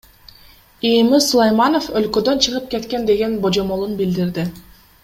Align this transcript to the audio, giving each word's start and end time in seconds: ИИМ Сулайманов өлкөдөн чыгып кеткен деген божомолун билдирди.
ИИМ 0.91 1.11
Сулайманов 1.25 1.91
өлкөдөн 2.01 2.43
чыгып 2.47 2.67
кеткен 2.73 3.07
деген 3.13 3.39
божомолун 3.47 3.97
билдирди. 4.03 4.51